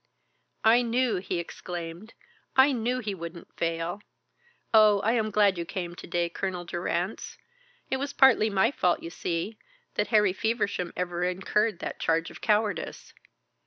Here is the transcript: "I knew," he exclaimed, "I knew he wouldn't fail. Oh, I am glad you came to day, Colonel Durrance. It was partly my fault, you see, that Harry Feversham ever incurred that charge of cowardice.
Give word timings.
"I 0.63 0.81
knew," 0.81 1.17
he 1.17 1.37
exclaimed, 1.37 2.15
"I 2.55 2.71
knew 2.71 2.97
he 3.01 3.13
wouldn't 3.13 3.55
fail. 3.55 4.01
Oh, 4.73 4.99
I 5.01 5.11
am 5.11 5.29
glad 5.29 5.59
you 5.59 5.63
came 5.63 5.93
to 5.93 6.07
day, 6.07 6.27
Colonel 6.27 6.65
Durrance. 6.65 7.37
It 7.91 7.97
was 7.97 8.11
partly 8.11 8.49
my 8.49 8.71
fault, 8.71 9.03
you 9.03 9.11
see, 9.11 9.59
that 9.93 10.07
Harry 10.07 10.33
Feversham 10.33 10.91
ever 10.97 11.23
incurred 11.23 11.77
that 11.81 11.99
charge 11.99 12.31
of 12.31 12.41
cowardice. 12.41 13.13